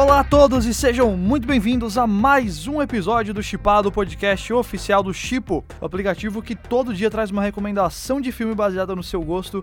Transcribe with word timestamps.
Olá 0.00 0.20
a 0.20 0.24
todos 0.24 0.64
e 0.64 0.72
sejam 0.72 1.14
muito 1.14 1.46
bem-vindos 1.46 1.98
a 1.98 2.06
mais 2.06 2.66
um 2.66 2.80
episódio 2.80 3.34
do 3.34 3.42
Chipado, 3.42 3.92
podcast 3.92 4.50
oficial 4.50 5.02
do 5.02 5.12
Chipo, 5.12 5.62
o 5.78 5.84
aplicativo 5.84 6.40
que 6.40 6.56
todo 6.56 6.94
dia 6.94 7.10
traz 7.10 7.30
uma 7.30 7.42
recomendação 7.42 8.18
de 8.18 8.32
filme 8.32 8.54
baseada 8.54 8.96
no 8.96 9.02
seu 9.02 9.20
gosto, 9.20 9.62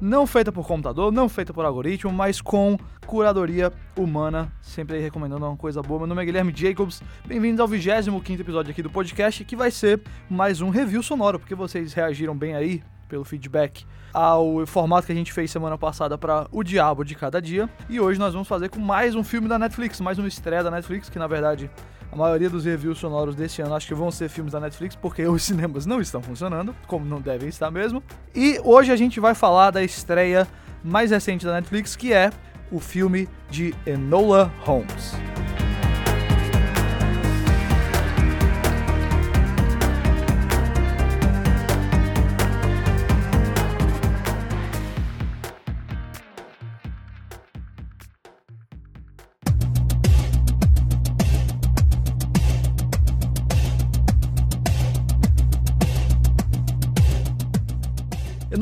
não 0.00 0.24
feita 0.24 0.52
por 0.52 0.68
computador, 0.68 1.10
não 1.10 1.28
feita 1.28 1.52
por 1.52 1.64
algoritmo, 1.64 2.12
mas 2.12 2.40
com 2.40 2.78
curadoria 3.08 3.72
humana, 3.96 4.52
sempre 4.60 4.98
aí 4.98 5.02
recomendando 5.02 5.44
uma 5.44 5.56
coisa 5.56 5.82
boa. 5.82 5.98
Meu 5.98 6.06
nome 6.06 6.22
é 6.22 6.26
Guilherme 6.26 6.52
Jacobs, 6.54 7.02
bem-vindos 7.26 7.58
ao 7.58 7.66
25 7.66 8.40
episódio 8.40 8.70
aqui 8.70 8.84
do 8.84 8.90
podcast, 8.90 9.44
que 9.44 9.56
vai 9.56 9.72
ser 9.72 10.00
mais 10.30 10.60
um 10.60 10.70
review 10.70 11.02
sonoro, 11.02 11.40
porque 11.40 11.56
vocês 11.56 11.92
reagiram 11.92 12.36
bem 12.36 12.54
aí 12.54 12.84
pelo 13.12 13.24
feedback 13.26 13.84
ao 14.10 14.66
formato 14.66 15.06
que 15.06 15.12
a 15.12 15.14
gente 15.14 15.34
fez 15.34 15.50
semana 15.50 15.76
passada 15.76 16.16
para 16.16 16.46
O 16.50 16.62
Diabo 16.62 17.04
de 17.04 17.14
Cada 17.14 17.42
Dia. 17.42 17.68
E 17.90 18.00
hoje 18.00 18.18
nós 18.18 18.32
vamos 18.32 18.48
fazer 18.48 18.70
com 18.70 18.80
mais 18.80 19.14
um 19.14 19.22
filme 19.22 19.46
da 19.48 19.58
Netflix, 19.58 20.00
mais 20.00 20.18
uma 20.18 20.26
estreia 20.26 20.64
da 20.64 20.70
Netflix, 20.70 21.10
que 21.10 21.18
na 21.18 21.26
verdade 21.26 21.70
a 22.10 22.16
maioria 22.16 22.48
dos 22.48 22.64
reviews 22.64 22.98
sonoros 22.98 23.34
desse 23.34 23.60
ano 23.60 23.74
acho 23.74 23.86
que 23.86 23.94
vão 23.94 24.10
ser 24.10 24.30
filmes 24.30 24.54
da 24.54 24.60
Netflix, 24.60 24.96
porque 24.96 25.24
os 25.28 25.42
cinemas 25.42 25.84
não 25.84 26.00
estão 26.00 26.22
funcionando, 26.22 26.74
como 26.86 27.04
não 27.04 27.20
devem 27.20 27.50
estar 27.50 27.70
mesmo. 27.70 28.02
E 28.34 28.58
hoje 28.64 28.90
a 28.90 28.96
gente 28.96 29.20
vai 29.20 29.34
falar 29.34 29.70
da 29.70 29.84
estreia 29.84 30.48
mais 30.82 31.10
recente 31.10 31.44
da 31.44 31.52
Netflix, 31.52 31.94
que 31.94 32.14
é 32.14 32.30
o 32.70 32.80
filme 32.80 33.28
de 33.50 33.74
Enola 33.84 34.50
Holmes. 34.60 35.12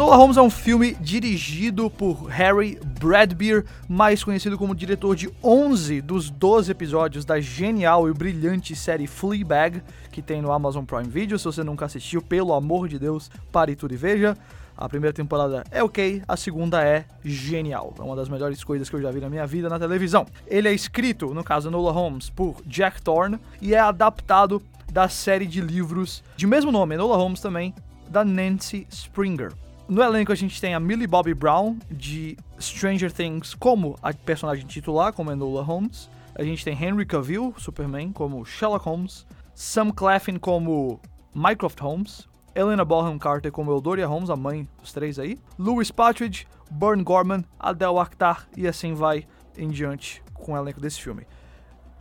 Enola 0.01 0.17
Holmes 0.17 0.39
é 0.39 0.41
um 0.41 0.49
filme 0.49 0.95
dirigido 0.95 1.91
por 1.91 2.25
Harry 2.29 2.81
Bradbeer, 2.99 3.67
mais 3.87 4.25
conhecido 4.25 4.57
como 4.57 4.75
diretor 4.75 5.15
de 5.15 5.31
11 5.45 6.01
dos 6.01 6.31
12 6.31 6.71
episódios 6.71 7.23
da 7.23 7.39
genial 7.39 8.09
e 8.09 8.15
brilhante 8.15 8.75
série 8.75 9.07
Fleabag, 9.07 9.83
que 10.11 10.23
tem 10.23 10.41
no 10.41 10.53
Amazon 10.53 10.87
Prime 10.87 11.07
Video. 11.07 11.39
Se 11.39 11.45
você 11.45 11.63
nunca 11.63 11.85
assistiu, 11.85 12.23
pelo 12.23 12.55
amor 12.55 12.89
de 12.89 12.99
Deus, 12.99 13.31
pare 13.53 13.77
tudo 13.77 13.93
e 13.93 13.97
veja. 13.99 14.35
A 14.75 14.89
primeira 14.89 15.13
temporada 15.13 15.65
é 15.71 15.83
ok, 15.83 16.23
a 16.27 16.35
segunda 16.35 16.83
é 16.83 17.05
genial. 17.23 17.93
É 17.99 18.03
uma 18.03 18.17
das 18.17 18.31
melhores 18.31 18.65
coisas 18.65 18.89
que 18.89 18.97
eu 18.97 19.03
já 19.03 19.11
vi 19.11 19.21
na 19.21 19.29
minha 19.29 19.47
vida 19.47 19.69
na 19.69 19.79
televisão. 19.79 20.25
Ele 20.47 20.67
é 20.67 20.73
escrito, 20.73 21.35
no 21.35 21.45
caso 21.45 21.69
Enola 21.69 21.93
Holmes, 21.93 22.31
por 22.31 22.57
Jack 22.65 23.03
Thorne 23.03 23.39
e 23.61 23.75
é 23.75 23.79
adaptado 23.79 24.63
da 24.91 25.11
série 25.11 25.45
de 25.45 25.61
livros 25.61 26.25
de 26.39 26.47
mesmo 26.47 26.73
nome, 26.73 26.95
Enola 26.95 27.19
Holmes 27.19 27.43
também, 27.43 27.75
da 28.09 28.25
Nancy 28.25 28.87
Springer. 28.89 29.53
No 29.91 30.05
elenco 30.05 30.31
a 30.31 30.37
gente 30.37 30.61
tem 30.61 30.73
a 30.73 30.79
Millie 30.79 31.09
Bobby 31.09 31.35
Brown, 31.35 31.77
de 31.91 32.37
Stranger 32.61 33.11
Things, 33.11 33.55
como 33.55 33.97
a 34.01 34.15
personagem 34.15 34.65
titular, 34.65 35.13
como 35.13 35.33
Enola 35.33 35.65
Holmes. 35.65 36.09
A 36.37 36.45
gente 36.45 36.65
tem 36.65 36.81
Henry 36.81 37.05
Cavill, 37.05 37.53
Superman, 37.59 38.13
como 38.13 38.45
Sherlock 38.45 38.85
Holmes. 38.85 39.27
Sam 39.53 39.91
Claflin 39.91 40.39
como 40.39 41.01
Mycroft 41.35 41.81
Holmes. 41.81 42.29
Helena 42.55 42.85
Bonham 42.85 43.19
Carter 43.19 43.51
como 43.51 43.73
Eudoria 43.73 44.07
Holmes, 44.07 44.31
a 44.31 44.37
mãe 44.37 44.69
dos 44.81 44.93
três 44.93 45.19
aí. 45.19 45.37
Louis 45.59 45.91
Patridge, 45.91 46.47
Burn 46.71 47.03
Gorman, 47.03 47.45
Adele 47.59 47.99
Akhtar 47.99 48.47
e 48.57 48.69
assim 48.69 48.95
vai 48.95 49.27
em 49.59 49.71
diante 49.71 50.23
com 50.35 50.53
o 50.53 50.57
elenco 50.57 50.81
desse 50.81 51.03
filme. 51.03 51.27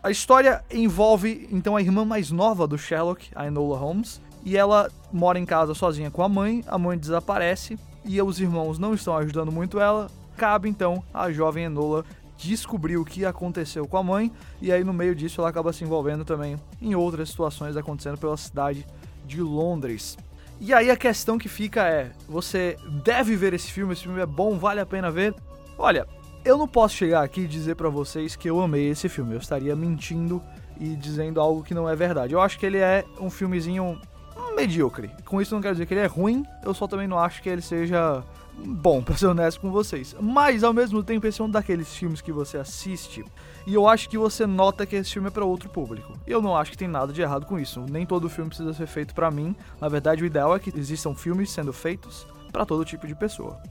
A 0.03 0.11
história 0.11 0.63
envolve 0.69 1.49
então 1.51 1.75
a 1.75 1.81
irmã 1.81 2.05
mais 2.05 2.29
nova 2.29 2.67
do 2.67 2.77
Sherlock, 2.77 3.31
a 3.33 3.47
Enola 3.47 3.79
Holmes, 3.79 4.21
e 4.43 4.57
ela 4.57 4.89
mora 5.11 5.39
em 5.39 5.45
casa 5.45 5.73
sozinha 5.73 6.11
com 6.11 6.23
a 6.23 6.29
mãe, 6.29 6.63
a 6.67 6.77
mãe 6.77 6.97
desaparece 6.97 7.77
e 8.05 8.21
os 8.21 8.39
irmãos 8.39 8.79
não 8.79 8.93
estão 8.93 9.15
ajudando 9.17 9.51
muito 9.51 9.79
ela. 9.79 10.09
Cabe 10.37 10.69
então 10.69 11.03
a 11.13 11.31
jovem 11.31 11.65
Enola 11.65 12.05
descobrir 12.37 12.97
o 12.97 13.03
que 13.03 13.25
aconteceu 13.25 13.85
com 13.85 13.97
a 13.97 14.03
mãe 14.03 14.31
e 14.61 14.71
aí 14.71 14.83
no 14.83 14.93
meio 14.93 15.13
disso 15.13 15.41
ela 15.41 15.49
acaba 15.49 15.73
se 15.73 15.83
envolvendo 15.83 16.23
também 16.23 16.55
em 16.81 16.95
outras 16.95 17.29
situações 17.29 17.75
acontecendo 17.75 18.17
pela 18.17 18.37
cidade 18.37 18.85
de 19.25 19.41
Londres. 19.41 20.17
E 20.61 20.73
aí 20.73 20.89
a 20.89 20.97
questão 20.97 21.37
que 21.37 21.47
fica 21.47 21.87
é: 21.87 22.11
você 22.27 22.77
deve 23.03 23.35
ver 23.35 23.53
esse 23.53 23.71
filme, 23.71 23.93
esse 23.93 24.03
filme 24.03 24.19
é 24.19 24.25
bom, 24.25 24.57
vale 24.57 24.79
a 24.79 24.85
pena 24.85 25.11
ver? 25.11 25.33
Olha, 25.77 26.05
eu 26.43 26.57
não 26.57 26.67
posso 26.67 26.95
chegar 26.95 27.23
aqui 27.23 27.41
e 27.41 27.47
dizer 27.47 27.75
para 27.75 27.89
vocês 27.89 28.35
que 28.35 28.49
eu 28.49 28.59
amei 28.59 28.89
esse 28.89 29.07
filme, 29.07 29.33
eu 29.33 29.39
estaria 29.39 29.75
mentindo 29.75 30.41
e 30.79 30.95
dizendo 30.95 31.39
algo 31.39 31.63
que 31.63 31.73
não 31.73 31.89
é 31.89 31.95
verdade. 31.95 32.33
Eu 32.33 32.41
acho 32.41 32.57
que 32.57 32.65
ele 32.65 32.77
é 32.77 33.05
um 33.19 33.29
filmezinho 33.29 33.99
medíocre. 34.59 35.11
Com 35.25 35.41
isso 35.41 35.53
não 35.53 35.61
quero 35.61 35.75
dizer 35.75 35.85
que 35.85 35.93
ele 35.93 36.01
é 36.01 36.05
ruim, 36.05 36.45
eu 36.63 36.73
só 36.73 36.87
também 36.87 37.07
não 37.07 37.19
acho 37.19 37.41
que 37.41 37.49
ele 37.49 37.61
seja 37.61 38.23
bom, 38.57 39.01
pra 39.03 39.15
ser 39.15 39.27
honesto 39.27 39.61
com 39.61 39.71
vocês. 39.71 40.15
Mas 40.19 40.63
ao 40.63 40.73
mesmo 40.73 41.03
tempo, 41.03 41.25
esse 41.27 41.41
é 41.41 41.43
um 41.43 41.49
daqueles 41.49 41.93
filmes 41.95 42.21
que 42.21 42.31
você 42.31 42.57
assiste 42.57 43.23
e 43.65 43.73
eu 43.73 43.87
acho 43.87 44.09
que 44.09 44.17
você 44.17 44.45
nota 44.45 44.85
que 44.85 44.95
esse 44.95 45.13
filme 45.13 45.27
é 45.27 45.31
para 45.31 45.45
outro 45.45 45.69
público. 45.69 46.13
Eu 46.25 46.41
não 46.41 46.55
acho 46.55 46.71
que 46.71 46.77
tem 46.77 46.87
nada 46.87 47.13
de 47.13 47.21
errado 47.21 47.45
com 47.45 47.59
isso. 47.59 47.85
Nem 47.89 48.05
todo 48.05 48.29
filme 48.29 48.49
precisa 48.49 48.73
ser 48.73 48.87
feito 48.87 49.13
para 49.13 49.31
mim. 49.31 49.55
Na 49.79 49.87
verdade, 49.87 50.23
o 50.23 50.25
ideal 50.25 50.55
é 50.55 50.59
que 50.59 50.77
existam 50.77 51.13
filmes 51.13 51.51
sendo 51.51 51.71
feitos 51.71 52.25
para 52.51 52.65
todo 52.65 52.83
tipo 52.85 53.05
de 53.07 53.15
pessoa. 53.15 53.61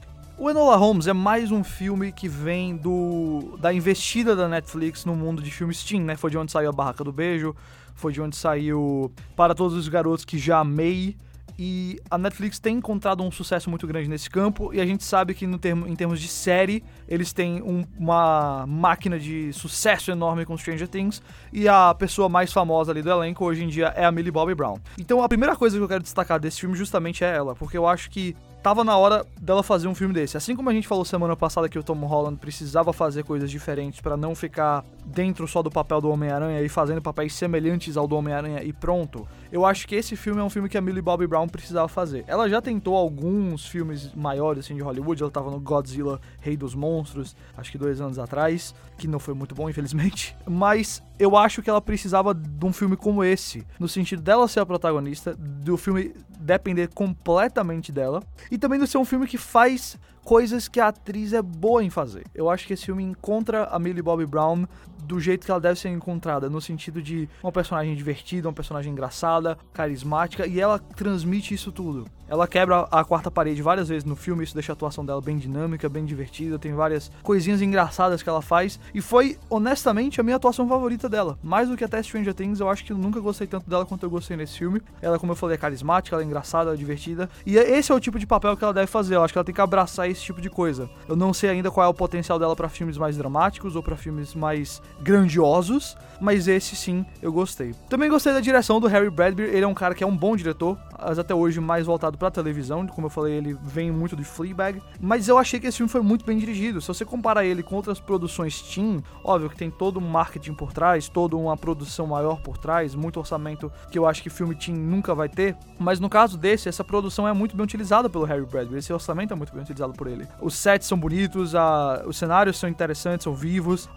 O 0.41 0.49
Enola 0.49 0.77
Holmes 0.77 1.05
é 1.05 1.11
mais 1.11 1.51
um 1.51 1.65
filme 1.65 2.13
que 2.13 2.29
vem 2.29 2.77
do 2.77 3.57
da 3.59 3.73
investida 3.73 4.37
da 4.37 4.47
Netflix 4.47 5.03
no 5.03 5.13
mundo 5.13 5.41
de 5.41 5.51
filmes 5.51 5.83
teen, 5.83 5.99
né? 5.99 6.15
Foi 6.15 6.31
de 6.31 6.37
onde 6.37 6.49
saiu 6.49 6.69
A 6.69 6.71
Barraca 6.71 7.03
do 7.03 7.11
Beijo, 7.11 7.53
foi 7.93 8.13
de 8.13 8.21
onde 8.21 8.37
saiu 8.37 9.11
Para 9.35 9.53
Todos 9.53 9.75
os 9.75 9.89
Garotos 9.89 10.23
que 10.23 10.37
Já 10.37 10.59
Amei. 10.59 11.17
E 11.61 11.99
a 12.09 12.17
Netflix 12.17 12.57
tem 12.57 12.77
encontrado 12.77 13.21
um 13.21 13.29
sucesso 13.29 13.69
muito 13.69 13.85
grande 13.85 14.07
nesse 14.07 14.29
campo, 14.29 14.73
e 14.73 14.79
a 14.79 14.85
gente 14.85 15.03
sabe 15.03 15.33
que 15.33 15.45
termo, 15.57 15.85
em 15.85 15.93
termos 15.93 16.21
de 16.21 16.29
série, 16.29 16.81
eles 17.05 17.33
têm 17.33 17.61
um, 17.61 17.83
uma 17.97 18.65
máquina 18.65 19.19
de 19.19 19.51
sucesso 19.51 20.09
enorme 20.09 20.45
com 20.45 20.57
Stranger 20.57 20.87
Things, 20.87 21.21
e 21.51 21.67
a 21.67 21.93
pessoa 21.93 22.29
mais 22.29 22.53
famosa 22.53 22.93
ali 22.93 23.01
do 23.01 23.09
elenco 23.09 23.43
hoje 23.43 23.65
em 23.65 23.67
dia 23.67 23.87
é 23.87 24.05
a 24.05 24.11
Millie 24.11 24.31
Bobby 24.31 24.55
Brown. 24.55 24.77
Então 24.97 25.21
a 25.21 25.27
primeira 25.27 25.53
coisa 25.53 25.75
que 25.75 25.83
eu 25.83 25.87
quero 25.89 26.01
destacar 26.01 26.39
desse 26.39 26.61
filme 26.61 26.77
justamente 26.77 27.25
é 27.25 27.35
ela, 27.35 27.53
porque 27.53 27.77
eu 27.77 27.85
acho 27.85 28.09
que 28.09 28.37
tava 28.61 28.83
na 28.83 28.97
hora 28.97 29.25
dela 29.39 29.63
fazer 29.63 29.87
um 29.87 29.95
filme 29.95 30.13
desse. 30.13 30.37
Assim 30.37 30.55
como 30.55 30.69
a 30.69 30.73
gente 30.73 30.87
falou 30.87 31.05
semana 31.05 31.35
passada 31.35 31.69
que 31.69 31.79
o 31.79 31.83
Tom 31.83 31.99
Holland 32.05 32.37
precisava 32.37 32.91
fazer 32.91 33.23
coisas 33.23 33.49
diferentes 33.49 34.01
para 34.01 34.17
não 34.17 34.35
ficar 34.35 34.83
dentro 35.05 35.47
só 35.47 35.61
do 35.61 35.71
papel 35.71 36.01
do 36.01 36.09
Homem-Aranha 36.09 36.61
e 36.61 36.69
fazendo 36.69 37.01
papéis 37.01 37.33
semelhantes 37.33 37.97
ao 37.97 38.07
do 38.07 38.15
Homem-Aranha 38.15 38.63
e 38.63 38.73
pronto. 38.73 39.27
Eu 39.51 39.65
acho 39.65 39.87
que 39.87 39.95
esse 39.95 40.15
filme 40.15 40.41
é 40.41 40.43
um 40.43 40.49
filme 40.49 40.69
que 40.69 40.77
a 40.77 40.81
Millie 40.81 41.01
Bobby 41.01 41.25
Brown 41.25 41.47
precisava 41.47 41.87
fazer. 41.87 42.23
Ela 42.27 42.47
já 42.49 42.61
tentou 42.61 42.95
alguns 42.95 43.65
filmes 43.65 44.13
maiores 44.13 44.65
assim 44.65 44.75
de 44.75 44.81
Hollywood, 44.81 45.21
ela 45.21 45.31
tava 45.31 45.49
no 45.49 45.59
Godzilla 45.59 46.19
Rei 46.39 46.55
dos 46.55 46.75
Monstros, 46.75 47.35
acho 47.57 47.71
que 47.71 47.77
dois 47.77 47.99
anos 48.01 48.19
atrás, 48.19 48.75
que 48.97 49.07
não 49.07 49.19
foi 49.19 49.33
muito 49.33 49.55
bom, 49.55 49.67
infelizmente. 49.69 50.35
Mas 50.47 51.01
eu 51.17 51.35
acho 51.35 51.61
que 51.61 51.69
ela 51.69 51.81
precisava 51.81 52.33
de 52.33 52.65
um 52.65 52.71
filme 52.71 52.95
como 52.95 53.23
esse, 53.23 53.65
no 53.79 53.87
sentido 53.87 54.21
dela 54.21 54.47
ser 54.47 54.59
a 54.59 54.65
protagonista, 54.65 55.35
do 55.35 55.77
filme 55.77 56.13
depender 56.49 56.87
completamente 56.93 57.91
dela, 57.91 58.23
e 58.49 58.57
também 58.57 58.79
de 58.79 58.87
ser 58.87 58.97
um 58.97 59.05
filme 59.05 59.27
que 59.27 59.37
faz 59.37 59.99
coisas 60.23 60.67
que 60.67 60.79
a 60.79 60.87
atriz 60.87 61.31
é 61.31 61.41
boa 61.41 61.83
em 61.83 61.89
fazer. 61.89 62.25
Eu 62.33 62.49
acho 62.49 62.65
que 62.65 62.73
esse 62.73 62.85
filme 62.85 63.03
encontra 63.03 63.65
a 63.65 63.77
Millie 63.77 64.01
Bobby 64.01 64.25
Brown 64.25 64.65
do 65.09 65.19
jeito 65.19 65.43
que 65.43 65.49
ela 65.49 65.59
deve 65.59 65.79
ser 65.79 65.89
encontrada, 65.89 66.51
no 66.51 66.61
sentido 66.61 67.01
de 67.01 67.27
uma 67.41 67.51
personagem 67.51 67.95
divertida, 67.95 68.47
uma 68.47 68.53
personagem 68.53 68.91
engraçada, 68.91 69.57
carismática, 69.73 70.45
e 70.45 70.61
ela 70.61 70.77
transmite 70.77 71.51
isso 71.51 71.71
tudo. 71.71 72.05
Ela 72.27 72.47
quebra 72.47 72.81
a 72.91 73.03
quarta 73.03 73.31
parede 73.31 73.59
várias 73.59 73.89
vezes 73.89 74.03
no 74.03 74.15
filme, 74.15 74.43
isso 74.43 74.53
deixa 74.53 74.71
a 74.71 74.73
atuação 74.73 75.03
dela 75.03 75.19
bem 75.19 75.35
dinâmica, 75.35 75.89
bem 75.89 76.05
divertida, 76.05 76.59
tem 76.59 76.75
várias 76.75 77.11
coisinhas 77.23 77.59
engraçadas 77.59 78.21
que 78.21 78.29
ela 78.29 78.39
faz, 78.39 78.79
e 78.93 79.01
foi, 79.01 79.35
honestamente, 79.49 80.21
a 80.21 80.23
minha 80.23 80.35
atuação 80.35 80.69
favorita 80.69 81.09
dela. 81.09 81.39
Mais 81.41 81.69
do 81.69 81.75
que 81.75 81.83
até 81.83 82.03
Stranger 82.03 82.35
Things, 82.35 82.59
eu 82.59 82.69
acho 82.69 82.85
que 82.85 82.93
eu 82.93 82.97
nunca 82.99 83.19
gostei 83.19 83.47
tanto 83.47 83.67
dela 83.67 83.83
quanto 83.83 84.03
eu 84.03 84.11
gostei 84.11 84.37
nesse 84.37 84.59
filme. 84.59 84.79
Ela, 85.01 85.17
como 85.17 85.31
eu 85.31 85.35
falei, 85.35 85.55
é 85.55 85.57
carismática, 85.57 86.15
ela 86.15 86.21
é 86.21 86.25
engraçada, 86.27 86.65
ela 86.65 86.75
é 86.75 86.77
divertida, 86.77 87.27
e 87.47 87.57
esse 87.57 87.91
é 87.91 87.95
o 87.95 87.99
tipo 87.99 88.19
de 88.19 88.27
papel 88.27 88.55
que 88.55 88.63
ela 88.63 88.75
deve 88.75 88.85
fazer, 88.85 89.15
eu 89.15 89.23
acho 89.23 89.33
que 89.33 89.39
ela 89.39 89.45
tem 89.45 89.55
que 89.55 89.61
abraçar 89.61 90.07
esse 90.07 90.21
tipo 90.21 90.39
de 90.39 90.51
coisa. 90.51 90.87
Eu 91.07 91.15
não 91.15 91.33
sei 91.33 91.49
ainda 91.49 91.71
qual 91.71 91.83
é 91.83 91.89
o 91.89 91.95
potencial 91.95 92.37
dela 92.37 92.55
para 92.55 92.69
filmes 92.69 92.95
mais 92.95 93.17
dramáticos 93.17 93.75
ou 93.75 93.81
para 93.81 93.97
filmes 93.97 94.35
mais 94.35 94.79
grandiosos, 95.01 95.95
mas 96.19 96.47
esse 96.47 96.75
sim 96.75 97.05
eu 97.21 97.31
gostei. 97.31 97.73
Também 97.89 98.09
gostei 98.09 98.33
da 98.33 98.39
direção 98.39 98.79
do 98.79 98.87
Harry 98.87 99.09
Bradbury, 99.09 99.49
ele 99.49 99.63
é 99.63 99.67
um 99.67 99.73
cara 99.73 99.95
que 99.95 100.03
é 100.03 100.07
um 100.07 100.15
bom 100.15 100.35
diretor, 100.35 100.77
mas 101.03 101.19
até 101.19 101.33
hoje 101.33 101.59
mais 101.59 101.85
voltado 101.85 102.17
pra 102.17 102.31
televisão, 102.31 102.85
como 102.87 103.07
eu 103.07 103.11
falei, 103.11 103.33
ele 103.33 103.57
vem 103.63 103.91
muito 103.91 104.15
de 104.15 104.23
Fleabag, 104.23 104.81
mas 104.99 105.27
eu 105.27 105.37
achei 105.37 105.59
que 105.59 105.67
esse 105.67 105.77
filme 105.77 105.91
foi 105.91 106.01
muito 106.01 106.25
bem 106.25 106.37
dirigido. 106.37 106.81
Se 106.81 106.87
você 106.87 107.05
comparar 107.05 107.45
ele 107.45 107.63
com 107.63 107.75
outras 107.75 107.99
produções 107.99 108.61
teen, 108.61 109.03
óbvio 109.23 109.49
que 109.49 109.55
tem 109.55 109.69
todo 109.69 109.99
um 109.99 110.07
marketing 110.07 110.53
por 110.53 110.73
trás, 110.73 111.07
toda 111.09 111.35
uma 111.35 111.55
produção 111.57 112.07
maior 112.07 112.41
por 112.41 112.57
trás, 112.57 112.95
muito 112.95 113.19
orçamento 113.19 113.71
que 113.91 113.97
eu 113.97 114.05
acho 114.05 114.21
que 114.21 114.29
filme 114.29 114.55
teen 114.55 114.75
nunca 114.75 115.13
vai 115.13 115.29
ter, 115.29 115.55
mas 115.77 115.99
no 115.99 116.09
caso 116.09 116.37
desse, 116.37 116.69
essa 116.69 116.83
produção 116.83 117.27
é 117.27 117.33
muito 117.33 117.55
bem 117.55 117.63
utilizada 117.63 118.09
pelo 118.09 118.25
Harry 118.25 118.45
Bradbury, 118.45 118.79
esse 118.79 118.93
orçamento 118.93 119.33
é 119.33 119.35
muito 119.35 119.53
bem 119.53 119.61
utilizado 119.61 119.93
por 119.93 120.07
ele. 120.07 120.27
Os 120.41 120.55
sets 120.55 120.87
são 120.87 120.97
bonitos, 120.97 121.55
a, 121.55 122.03
os 122.05 122.17
cenários 122.17 122.57
são 122.57 122.69
interessantes, 122.69 123.23
são 123.23 123.33
vivos, 123.33 123.89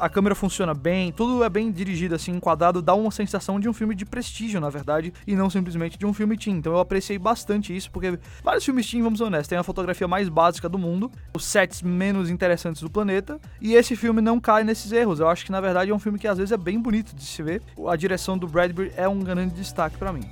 a 0.00 0.08
câmera 0.08 0.34
funciona 0.34 0.74
bem, 0.74 1.12
tudo 1.12 1.42
é 1.44 1.48
bem 1.48 1.70
dirigido, 1.70 2.14
assim, 2.14 2.32
enquadrado, 2.32 2.82
dá 2.82 2.94
uma 2.94 3.10
sensação 3.10 3.58
de 3.58 3.68
um 3.68 3.72
filme 3.72 3.94
de 3.94 4.04
prestígio, 4.04 4.60
na 4.60 4.70
verdade, 4.70 5.12
e 5.26 5.34
não 5.34 5.50
simplesmente 5.50 5.98
de 5.98 6.06
um 6.06 6.12
filme 6.12 6.36
teen. 6.50 6.58
Então 6.58 6.72
eu 6.72 6.78
apreciei 6.80 7.18
bastante 7.18 7.74
isso, 7.74 7.90
porque 7.90 8.18
vários 8.42 8.64
filmes 8.64 8.88
teen, 8.90 9.02
vamos 9.02 9.18
ser 9.18 9.24
honestos, 9.24 9.48
têm 9.48 9.58
a 9.58 9.62
fotografia 9.62 10.08
mais 10.08 10.28
básica 10.28 10.68
do 10.68 10.78
mundo, 10.78 11.10
os 11.34 11.44
sets 11.44 11.82
menos 11.82 12.28
interessantes 12.28 12.82
do 12.82 12.90
planeta, 12.90 13.40
e 13.60 13.74
esse 13.74 13.96
filme 13.96 14.20
não 14.20 14.40
cai 14.40 14.64
nesses 14.64 14.92
erros. 14.92 15.20
Eu 15.20 15.28
acho 15.28 15.44
que, 15.44 15.52
na 15.52 15.60
verdade, 15.60 15.90
é 15.90 15.94
um 15.94 15.98
filme 15.98 16.18
que 16.18 16.28
às 16.28 16.38
vezes 16.38 16.52
é 16.52 16.56
bem 16.56 16.80
bonito 16.80 17.14
de 17.14 17.24
se 17.24 17.42
ver. 17.42 17.62
A 17.88 17.96
direção 17.96 18.36
do 18.36 18.46
Bradbury 18.46 18.92
é 18.96 19.08
um 19.08 19.20
grande 19.20 19.54
destaque 19.54 19.96
para 19.96 20.12
mim. 20.12 20.22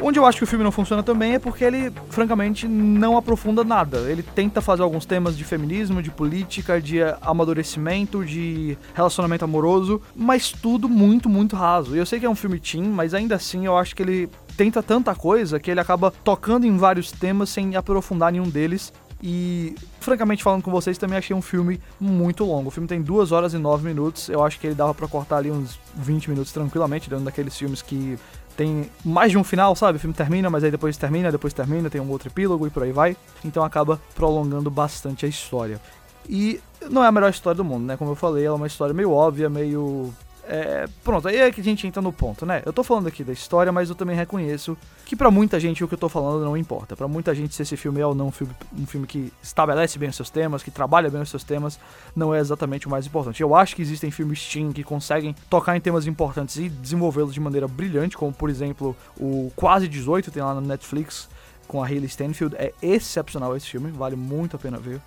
Onde 0.00 0.18
eu 0.18 0.26
acho 0.26 0.38
que 0.38 0.44
o 0.44 0.46
filme 0.46 0.62
não 0.62 0.70
funciona 0.70 1.02
também 1.02 1.34
é 1.34 1.38
porque 1.38 1.64
ele, 1.64 1.90
francamente, 2.10 2.68
não 2.68 3.16
aprofunda 3.16 3.64
nada. 3.64 4.10
Ele 4.10 4.22
tenta 4.22 4.60
fazer 4.60 4.82
alguns 4.82 5.06
temas 5.06 5.36
de 5.36 5.42
feminismo, 5.42 6.02
de 6.02 6.10
política, 6.10 6.80
de 6.80 6.98
amadurecimento, 7.22 8.24
de 8.24 8.76
relacionamento 8.94 9.44
amoroso, 9.44 10.02
mas 10.14 10.52
tudo 10.52 10.88
muito, 10.88 11.28
muito 11.28 11.56
raso. 11.56 11.96
E 11.96 11.98
eu 11.98 12.04
sei 12.04 12.20
que 12.20 12.26
é 12.26 12.30
um 12.30 12.34
filme 12.34 12.60
teen, 12.60 12.84
mas 12.84 13.14
ainda 13.14 13.36
assim 13.36 13.64
eu 13.64 13.76
acho 13.76 13.96
que 13.96 14.02
ele 14.02 14.28
tenta 14.56 14.82
tanta 14.82 15.14
coisa 15.14 15.58
que 15.58 15.70
ele 15.70 15.80
acaba 15.80 16.10
tocando 16.10 16.66
em 16.66 16.76
vários 16.76 17.10
temas 17.10 17.48
sem 17.48 17.74
aprofundar 17.74 18.30
nenhum 18.30 18.48
deles. 18.48 18.92
E, 19.22 19.74
francamente, 19.98 20.42
falando 20.42 20.62
com 20.62 20.70
vocês, 20.70 20.98
também 20.98 21.16
achei 21.16 21.34
um 21.34 21.40
filme 21.40 21.80
muito 21.98 22.44
longo. 22.44 22.68
O 22.68 22.70
filme 22.70 22.86
tem 22.86 23.00
2 23.00 23.32
horas 23.32 23.54
e 23.54 23.58
9 23.58 23.86
minutos. 23.86 24.28
Eu 24.28 24.44
acho 24.44 24.60
que 24.60 24.66
ele 24.66 24.74
dava 24.74 24.94
para 24.94 25.08
cortar 25.08 25.38
ali 25.38 25.50
uns 25.50 25.80
20 25.94 26.28
minutos 26.28 26.52
tranquilamente, 26.52 27.08
dentro 27.08 27.24
daqueles 27.24 27.56
filmes 27.56 27.80
que 27.80 28.18
tem 28.56 28.90
mais 29.04 29.30
de 29.30 29.38
um 29.38 29.44
final, 29.44 29.76
sabe? 29.76 29.96
O 29.96 30.00
filme 30.00 30.14
termina, 30.14 30.48
mas 30.48 30.64
aí 30.64 30.70
depois 30.70 30.96
termina, 30.96 31.30
depois 31.30 31.52
termina, 31.52 31.90
tem 31.90 32.00
um 32.00 32.10
outro 32.10 32.28
epílogo 32.28 32.66
e 32.66 32.70
por 32.70 32.82
aí 32.82 32.92
vai. 32.92 33.16
Então 33.44 33.62
acaba 33.62 34.00
prolongando 34.14 34.70
bastante 34.70 35.26
a 35.26 35.28
história. 35.28 35.80
E 36.28 36.60
não 36.90 37.04
é 37.04 37.06
a 37.06 37.12
melhor 37.12 37.30
história 37.30 37.56
do 37.56 37.64
mundo, 37.64 37.84
né? 37.84 37.96
Como 37.96 38.10
eu 38.10 38.16
falei, 38.16 38.44
ela 38.44 38.56
é 38.56 38.58
uma 38.58 38.66
história 38.66 38.94
meio 38.94 39.12
óbvia, 39.12 39.48
meio 39.48 40.12
é, 40.48 40.86
pronto, 41.02 41.26
aí 41.26 41.36
é 41.36 41.50
que 41.50 41.60
a 41.60 41.64
gente 41.64 41.86
entra 41.86 42.00
no 42.00 42.12
ponto, 42.12 42.46
né? 42.46 42.62
Eu 42.64 42.72
tô 42.72 42.84
falando 42.84 43.08
aqui 43.08 43.24
da 43.24 43.32
história, 43.32 43.72
mas 43.72 43.88
eu 43.88 43.96
também 43.96 44.14
reconheço 44.14 44.76
que 45.04 45.16
para 45.16 45.30
muita 45.30 45.58
gente 45.58 45.82
o 45.82 45.88
que 45.88 45.94
eu 45.94 45.98
tô 45.98 46.08
falando 46.08 46.44
não 46.44 46.56
importa. 46.56 46.96
Para 46.96 47.08
muita 47.08 47.34
gente 47.34 47.54
se 47.54 47.62
esse 47.62 47.76
filme 47.76 48.00
é 48.00 48.06
ou 48.06 48.14
não 48.14 48.28
um 48.28 48.30
filme, 48.30 48.54
um 48.78 48.86
filme 48.86 49.06
que 49.06 49.32
estabelece 49.42 49.98
bem 49.98 50.08
os 50.08 50.16
seus 50.16 50.30
temas, 50.30 50.62
que 50.62 50.70
trabalha 50.70 51.10
bem 51.10 51.20
os 51.20 51.30
seus 51.30 51.42
temas, 51.42 51.78
não 52.14 52.34
é 52.34 52.38
exatamente 52.38 52.86
o 52.86 52.90
mais 52.90 53.06
importante. 53.06 53.42
Eu 53.42 53.54
acho 53.54 53.74
que 53.74 53.82
existem 53.82 54.10
filmes 54.10 54.46
teen 54.46 54.72
que 54.72 54.84
conseguem 54.84 55.34
tocar 55.50 55.76
em 55.76 55.80
temas 55.80 56.06
importantes 56.06 56.56
e 56.56 56.68
desenvolvê-los 56.68 57.34
de 57.34 57.40
maneira 57.40 57.66
brilhante, 57.66 58.16
como 58.16 58.32
por 58.32 58.48
exemplo 58.48 58.96
o 59.18 59.50
Quase 59.56 59.88
18 59.88 60.30
tem 60.30 60.42
lá 60.42 60.54
no 60.54 60.60
Netflix 60.60 61.28
com 61.66 61.82
a 61.82 61.86
Hayley 61.86 62.06
Stanfield. 62.06 62.54
É 62.56 62.72
excepcional 62.80 63.56
esse 63.56 63.66
filme, 63.66 63.90
vale 63.90 64.14
muito 64.14 64.54
a 64.54 64.58
pena 64.58 64.78
ver. 64.78 65.00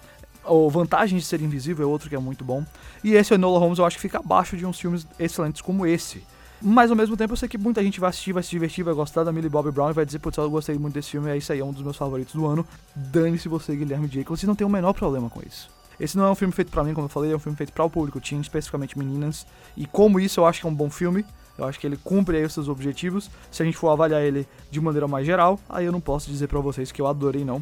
O 0.49 0.67
Vantagem 0.69 1.17
de 1.17 1.23
Ser 1.23 1.41
Invisível 1.41 1.87
é 1.87 1.87
outro 1.87 2.09
que 2.09 2.15
é 2.15 2.19
muito 2.19 2.43
bom. 2.43 2.65
E 3.03 3.13
esse 3.13 3.33
Enola 3.33 3.59
Holmes 3.59 3.77
eu 3.77 3.85
acho 3.85 3.97
que 3.97 4.01
fica 4.01 4.17
abaixo 4.17 4.57
de 4.57 4.65
uns 4.65 4.79
filmes 4.79 5.05
excelentes 5.19 5.61
como 5.61 5.85
esse. 5.85 6.23
Mas 6.61 6.89
ao 6.89 6.97
mesmo 6.97 7.15
tempo 7.15 7.33
eu 7.33 7.37
sei 7.37 7.47
que 7.47 7.57
muita 7.57 7.83
gente 7.83 7.99
vai 7.99 8.09
assistir, 8.09 8.33
vai 8.33 8.41
se 8.41 8.49
divertir, 8.49 8.83
vai 8.83 8.93
gostar 8.93 9.23
da 9.23 9.31
Millie 9.31 9.49
Bobby 9.49 9.71
Brown 9.71 9.91
e 9.91 9.93
vai 9.93 10.05
dizer, 10.05 10.19
putz, 10.19 10.37
eu 10.37 10.49
gostei 10.49 10.77
muito 10.77 10.95
desse 10.95 11.11
filme, 11.11 11.29
é 11.29 11.37
isso 11.37 11.53
aí, 11.53 11.59
é 11.59 11.63
um 11.63 11.71
dos 11.71 11.83
meus 11.83 11.95
favoritos 11.95 12.33
do 12.33 12.45
ano. 12.45 12.65
Dane-se 12.95 13.47
você, 13.47 13.75
Guilherme 13.75 14.07
Jacob, 14.07 14.35
você 14.35 14.47
não 14.47 14.55
tem 14.55 14.65
o 14.65 14.69
menor 14.69 14.93
problema 14.93 15.29
com 15.29 15.39
isso. 15.47 15.69
Esse 15.99 16.17
não 16.17 16.25
é 16.25 16.31
um 16.31 16.35
filme 16.35 16.53
feito 16.53 16.71
para 16.71 16.83
mim, 16.83 16.93
como 16.93 17.05
eu 17.05 17.09
falei, 17.09 17.31
é 17.31 17.35
um 17.35 17.39
filme 17.39 17.55
feito 17.55 17.71
para 17.71 17.83
o 17.83 17.89
público 17.89 18.19
teen, 18.19 18.41
especificamente 18.41 18.97
meninas. 18.97 19.45
E 19.77 19.85
como 19.85 20.19
isso 20.19 20.39
eu 20.39 20.45
acho 20.45 20.61
que 20.61 20.67
é 20.67 20.69
um 20.69 20.73
bom 20.73 20.89
filme, 20.89 21.25
eu 21.57 21.65
acho 21.65 21.79
que 21.79 21.85
ele 21.85 21.97
cumpre 21.97 22.37
aí 22.37 22.45
os 22.45 22.53
seus 22.53 22.69
objetivos. 22.69 23.29
Se 23.51 23.61
a 23.61 23.65
gente 23.65 23.77
for 23.77 23.89
avaliar 23.89 24.21
ele 24.21 24.47
de 24.71 24.79
maneira 24.79 25.07
mais 25.07 25.25
geral, 25.25 25.59
aí 25.69 25.85
eu 25.85 25.91
não 25.91 25.99
posso 25.99 26.29
dizer 26.29 26.47
para 26.47 26.59
vocês 26.59 26.91
que 26.91 27.01
eu 27.01 27.07
adorei 27.07 27.43
não. 27.43 27.61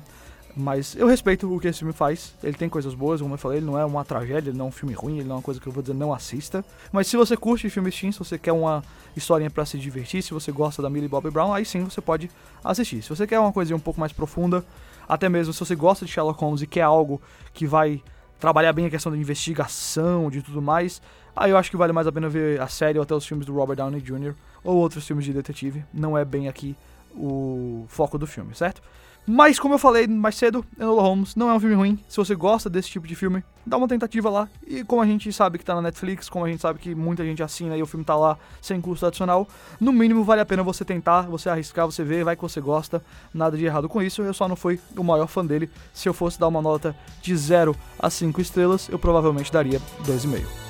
Mas 0.58 0.96
eu 0.96 1.06
respeito 1.06 1.54
o 1.54 1.60
que 1.60 1.68
esse 1.68 1.80
filme 1.80 1.94
faz. 1.94 2.34
Ele 2.42 2.58
tem 2.58 2.68
coisas 2.68 2.96
boas, 2.96 3.22
como 3.22 3.36
eu 3.36 3.38
falei, 3.38 3.60
ele 3.60 3.66
não 3.68 3.78
é 3.78 3.86
uma 3.86 4.04
tragédia, 4.04 4.50
ele 4.50 4.58
não 4.58 4.66
é 4.66 4.70
um 4.70 4.72
filme 4.72 4.94
ruim, 4.96 5.20
ele 5.20 5.28
não 5.28 5.36
é 5.36 5.38
uma 5.38 5.44
coisa 5.44 5.62
que 5.62 5.68
eu 5.68 5.72
vou 5.72 5.84
dizer 5.84 5.94
não 5.94 6.12
assista. 6.12 6.66
Mas 6.92 7.08
se 7.08 7.16
você 7.16 7.38
curte 7.38 7.70
filmes 7.70 7.96
teen, 7.96 8.12
se 8.12 8.18
você 8.18 8.40
quer 8.40 8.54
uma 8.54 8.84
historinha 9.16 9.52
para 9.52 9.64
se 9.66 9.78
divertir, 9.78 10.24
se 10.24 10.34
você 10.34 10.52
gosta 10.52 10.82
da 10.82 10.90
Millie 10.90 11.08
Bobby 11.08 11.30
Brown, 11.30 11.54
aí 11.54 11.64
sim 11.64 11.84
você 11.84 12.02
pode 12.02 12.32
assistir. 12.64 13.04
Se 13.04 13.10
você 13.10 13.28
quer 13.28 13.40
uma 13.40 13.54
coisinha 13.54 13.78
um 13.78 13.80
pouco 13.80 14.00
mais 14.00 14.12
profunda, 14.12 14.66
até 15.08 15.30
mesmo 15.30 15.54
se 15.54 15.60
você 15.60 15.76
gosta 15.76 16.06
de 16.06 16.12
Sherlock 16.12 16.42
Holmes 16.42 16.64
e 16.64 16.68
quer 16.68 16.82
algo 16.82 17.22
que 17.54 17.68
vai 17.68 18.02
trabalhar 18.40 18.74
bem 18.74 18.88
a 18.88 18.90
questão 18.90 19.12
da 19.12 19.18
investigação, 19.18 20.32
de 20.32 20.42
tudo 20.42 20.62
mais, 20.62 21.02
aí 21.36 21.52
eu 21.52 21.58
acho 21.58 21.70
que 21.70 21.78
vale 21.78 21.94
mais 21.94 22.08
a 22.08 22.12
pena 22.12 22.28
ver 22.28 22.60
a 22.60 22.68
série 22.68 22.98
ou 22.98 23.04
até 23.04 23.14
os 23.14 23.26
filmes 23.26 23.46
do 23.46 23.54
Robert 23.54 23.76
Downey 23.76 24.02
Jr. 24.02 24.34
ou 24.64 24.78
outros 24.78 25.06
filmes 25.06 25.24
de 25.24 25.34
detetive. 25.34 25.86
Não 25.94 26.18
é 26.18 26.26
bem 26.26 26.48
aqui 26.48 26.76
o 27.16 27.86
foco 27.88 28.18
do 28.18 28.26
filme, 28.26 28.56
certo? 28.56 28.82
Mas, 29.30 29.60
como 29.60 29.74
eu 29.74 29.78
falei 29.78 30.08
mais 30.08 30.36
cedo, 30.36 30.66
Enola 30.80 31.02
Holmes 31.02 31.36
não 31.36 31.50
é 31.50 31.54
um 31.54 31.60
filme 31.60 31.76
ruim. 31.76 32.00
Se 32.08 32.16
você 32.16 32.34
gosta 32.34 32.70
desse 32.70 32.90
tipo 32.90 33.06
de 33.06 33.14
filme, 33.14 33.44
dá 33.66 33.76
uma 33.76 33.88
tentativa 33.88 34.30
lá. 34.30 34.48
E 34.66 34.86
como 34.86 35.02
a 35.02 35.06
gente 35.06 35.34
sabe 35.34 35.58
que 35.58 35.66
tá 35.66 35.76
na 35.76 35.82
Netflix, 35.82 36.30
como 36.30 36.46
a 36.46 36.50
gente 36.50 36.62
sabe 36.62 36.80
que 36.80 36.96
muita 36.96 37.26
gente 37.26 37.44
assina 37.44 37.76
e 37.76 37.82
o 37.84 37.86
filme 37.86 38.06
tá 38.06 38.16
lá 38.16 38.38
sem 38.62 38.80
custo 38.80 39.06
adicional, 39.06 39.46
no 39.82 39.92
mínimo 39.92 40.24
vale 40.24 40.40
a 40.40 40.46
pena 40.46 40.64
você 40.64 40.86
tentar, 40.86 41.24
você 41.24 41.50
arriscar, 41.50 41.86
você 41.86 42.06
ver, 42.06 42.24
vai 42.24 42.38
que 42.38 42.42
você 42.42 42.62
gosta. 42.62 43.04
Nada 43.34 43.58
de 43.58 43.66
errado 43.66 43.90
com 43.90 44.02
isso. 44.02 44.22
Eu 44.22 44.34
só 44.34 44.48
não 44.48 44.56
fui 44.56 44.80
o 44.96 45.04
maior 45.04 45.28
fã 45.28 45.46
dele. 45.46 45.70
Se 45.94 46.08
eu 46.08 46.14
fosse 46.14 46.40
dar 46.40 46.48
uma 46.48 46.62
nota 46.62 46.96
de 47.22 47.36
0 47.36 47.76
a 48.00 48.10
5 48.10 48.40
estrelas, 48.40 48.88
eu 48.88 48.98
provavelmente 48.98 49.52
daria 49.52 49.82
2,5. 50.06 50.67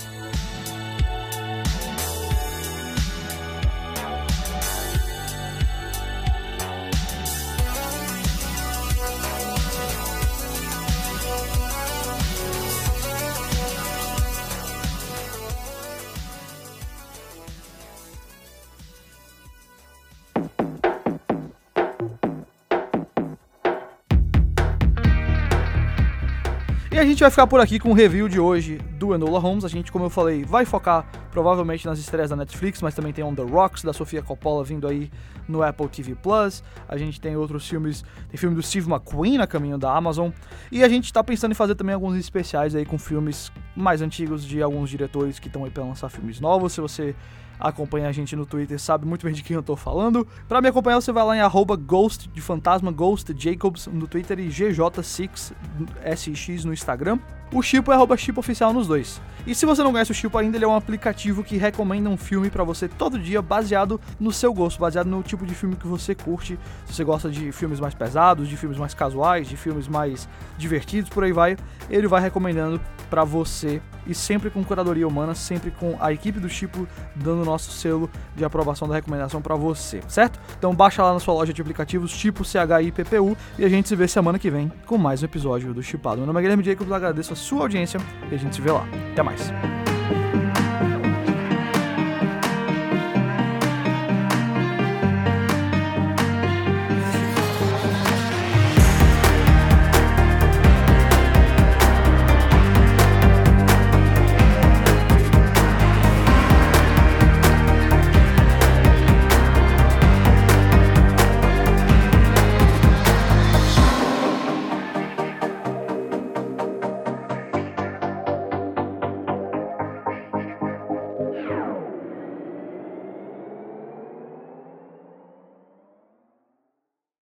E 26.98 27.00
a 27.00 27.06
gente 27.06 27.20
vai 27.20 27.30
ficar 27.30 27.46
por 27.46 27.60
aqui 27.60 27.78
com 27.78 27.92
o 27.92 27.94
review 27.94 28.28
de 28.28 28.40
hoje 28.40 28.80
do 28.98 29.14
Enola 29.14 29.38
Holmes. 29.38 29.64
A 29.64 29.68
gente, 29.68 29.92
como 29.92 30.06
eu 30.06 30.10
falei, 30.10 30.44
vai 30.44 30.66
focar 30.66 31.08
provavelmente 31.30 31.86
nas 31.86 32.00
estreias 32.00 32.32
da 32.32 32.36
Netflix, 32.36 32.82
mas 32.82 32.96
também 32.96 33.14
tem 33.14 33.24
On 33.24 33.36
The 33.36 33.44
Rocks, 33.44 33.84
da 33.84 33.94
Sofia 33.94 34.24
Coppola, 34.24 34.64
vindo 34.64 34.88
aí 34.88 35.12
no 35.48 35.62
Apple 35.62 35.88
TV 35.90 36.16
Plus. 36.16 36.64
A 36.90 36.98
gente 36.98 37.22
tem 37.22 37.36
outros 37.36 37.70
filmes, 37.70 38.04
tem 38.30 38.38
filme 38.40 38.56
do 38.56 38.64
Steve 38.64 38.90
McQueen 38.90 39.38
a 39.38 39.46
caminho 39.46 39.78
da 39.78 39.96
Amazon. 39.96 40.32
E 40.72 40.84
a 40.84 40.90
gente 40.90 41.14
tá 41.14 41.24
pensando 41.24 41.52
em 41.52 41.54
fazer 41.54 41.76
também 41.76 41.94
alguns 41.94 42.18
especiais 42.18 42.74
aí 42.74 42.84
com 42.84 42.98
filmes 42.98 43.52
mais 43.76 44.02
antigos 44.02 44.44
de 44.44 44.60
alguns 44.60 44.90
diretores 44.90 45.38
que 45.38 45.50
estão 45.50 45.66
aí 45.66 45.70
pra 45.70 45.84
lançar 45.84 46.10
filmes 46.10 46.40
novos. 46.40 46.74
Se 46.74 46.82
você 46.82 47.16
acompanha 47.60 48.08
a 48.08 48.12
gente 48.12 48.36
no 48.36 48.46
Twitter 48.46 48.80
sabe 48.80 49.06
muito 49.06 49.26
bem 49.26 49.34
de 49.34 49.42
quem 49.44 49.56
eu 49.56 49.64
tô 49.64 49.76
falando. 49.76 50.28
Para 50.48 50.62
me 50.62 50.70
acompanhar, 50.70 51.02
você 51.02 51.12
vai 51.12 51.24
lá 51.24 51.36
em 51.36 51.42
arroba 51.42 51.76
Ghost 51.76 52.30
de 52.30 52.42
Fantasma, 52.42 52.92
Ghost 52.92 53.34
Jacobs 53.38 53.88
no 53.88 54.08
Twitter 54.08 54.40
e 54.40 54.48
GJ6SX 54.48 56.66
no 56.66 56.74
Instagram. 56.74 57.20
O 57.54 57.62
Chipo 57.62 57.94
é 57.94 57.96
arroba 57.96 58.18
Chipo 58.18 58.42
Oficial 58.42 58.74
nos 58.74 58.88
dois. 58.88 59.22
E 59.46 59.56
se 59.56 59.66
você 59.66 59.82
não 59.82 59.94
conhece 59.94 60.12
o 60.12 60.14
Chipo 60.14 60.38
ainda, 60.38 60.58
ele 60.58 60.66
é 60.66 60.68
um 60.68 60.76
aplicativo 60.76 61.42
que 61.42 61.56
recomenda 61.56 62.10
um 62.10 62.18
filme 62.18 62.50
para 62.50 62.66
você 62.66 62.90
todo 62.90 63.18
dia, 63.18 63.42
baseado 63.42 64.02
no 64.20 64.34
seu 64.34 64.54
gosto, 64.54 64.78
baseado 64.78 65.08
no 65.08 65.24
tipo 65.24 65.46
de 65.46 65.56
filme 65.56 65.78
que 65.78 65.88
você 65.88 66.14
curte. 66.14 66.60
Se 66.86 66.94
você 66.94 67.06
gosta 67.06 67.30
de 67.30 67.54
filmes 67.54 67.80
mais 67.80 67.94
pesados, 67.94 68.50
de 68.50 68.58
filmes 68.58 68.78
mais 68.78 68.94
casuais, 68.94 69.48
de 69.48 69.56
filmes 69.56 69.88
mais 69.88 70.28
divertidos, 70.58 71.10
por 71.10 71.24
aí 71.24 71.32
vai, 71.32 71.56
ele 71.90 72.08
vai 72.08 72.20
recomendando 72.20 72.82
para 73.10 73.24
você 73.24 73.82
e 74.06 74.14
sempre 74.14 74.50
com 74.50 74.64
curadoria 74.66 75.08
humana, 75.08 75.34
sempre 75.34 75.72
com 75.72 75.98
a 76.02 76.12
equipe 76.12 76.42
do 76.42 76.50
Chipo 76.50 76.86
dando 77.16 77.46
nosso 77.46 77.72
selo 77.72 78.10
de 78.36 78.44
aprovação 78.44 78.86
da 78.86 78.96
recomendação 78.96 79.42
para 79.42 79.56
você, 79.56 80.02
certo? 80.10 80.40
Então 80.58 80.76
baixa 80.76 81.02
lá 81.02 81.14
na 81.14 81.20
sua 81.22 81.34
loja 81.34 81.54
de 81.54 81.62
aplicativos 81.62 82.12
tipo 82.12 82.44
CHIPPU 82.44 83.38
e 83.58 83.64
a 83.64 83.70
gente 83.70 83.88
se 83.88 83.96
vê 83.96 84.10
semana 84.10 84.38
que 84.38 84.50
vem 84.50 84.70
com 84.86 84.98
mais 84.98 85.22
um 85.22 85.26
episódio 85.26 85.74
do 85.74 85.82
Chipado. 85.82 86.18
Meu 86.18 86.28
nome 86.28 86.40
é 86.40 86.42
Guilherme 86.42 86.64
Jacobs, 86.64 86.92
agradeço 86.92 87.32
a 87.32 87.36
sua 87.38 87.62
audiência 87.62 88.00
e 88.32 88.36
a 88.36 88.38
gente 88.38 88.56
se 88.56 88.62
vê 88.62 88.72
lá. 88.72 88.86
Até 89.12 89.24
mais. 89.24 89.52